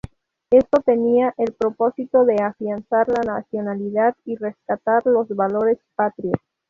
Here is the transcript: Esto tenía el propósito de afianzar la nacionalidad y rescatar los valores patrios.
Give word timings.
Esto 0.49 0.79
tenía 0.79 1.31
el 1.37 1.53
propósito 1.53 2.25
de 2.25 2.41
afianzar 2.41 3.07
la 3.07 3.21
nacionalidad 3.33 4.15
y 4.25 4.35
rescatar 4.35 5.05
los 5.05 5.27
valores 5.35 5.77
patrios. 5.93 6.39